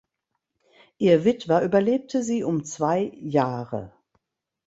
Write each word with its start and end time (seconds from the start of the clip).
Ihr 0.97 1.25
Witwer 1.25 1.61
überlebte 1.61 2.23
sie 2.23 2.43
um 2.43 2.65
zwei 2.65 3.11
Jahre. 3.21 3.93